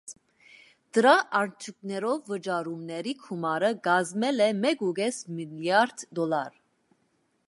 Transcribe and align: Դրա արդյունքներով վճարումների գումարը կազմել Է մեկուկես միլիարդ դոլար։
Դրա 0.97 1.11
արդյունքներով 1.39 2.31
վճարումների 2.31 3.13
գումարը 3.25 3.71
կազմել 3.89 4.43
Է 4.49 4.51
մեկուկես 4.63 5.23
միլիարդ 5.37 6.07
դոլար։ 6.21 6.61